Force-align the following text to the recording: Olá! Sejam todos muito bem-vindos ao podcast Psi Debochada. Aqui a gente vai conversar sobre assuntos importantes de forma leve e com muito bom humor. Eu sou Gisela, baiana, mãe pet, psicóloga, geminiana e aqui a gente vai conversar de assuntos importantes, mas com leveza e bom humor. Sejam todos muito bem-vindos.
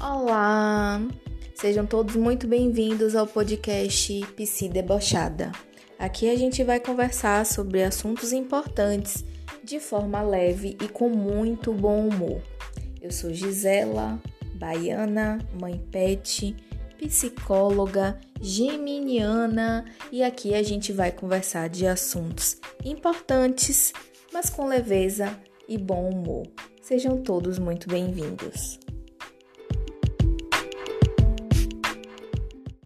Olá! 0.00 1.00
Sejam 1.56 1.84
todos 1.84 2.14
muito 2.14 2.46
bem-vindos 2.46 3.16
ao 3.16 3.26
podcast 3.26 4.24
Psi 4.36 4.68
Debochada. 4.68 5.50
Aqui 5.98 6.30
a 6.30 6.36
gente 6.36 6.62
vai 6.62 6.78
conversar 6.78 7.44
sobre 7.44 7.82
assuntos 7.82 8.32
importantes 8.32 9.24
de 9.64 9.80
forma 9.80 10.22
leve 10.22 10.76
e 10.80 10.86
com 10.86 11.08
muito 11.08 11.72
bom 11.72 12.06
humor. 12.06 12.40
Eu 13.02 13.10
sou 13.10 13.34
Gisela, 13.34 14.22
baiana, 14.54 15.38
mãe 15.60 15.84
pet, 15.90 16.54
psicóloga, 16.96 18.20
geminiana 18.40 19.84
e 20.12 20.22
aqui 20.22 20.54
a 20.54 20.62
gente 20.62 20.92
vai 20.92 21.10
conversar 21.10 21.68
de 21.68 21.88
assuntos 21.88 22.56
importantes, 22.84 23.92
mas 24.32 24.48
com 24.48 24.64
leveza 24.64 25.36
e 25.68 25.76
bom 25.76 26.08
humor. 26.08 26.46
Sejam 26.80 27.20
todos 27.20 27.58
muito 27.58 27.88
bem-vindos. 27.88 28.78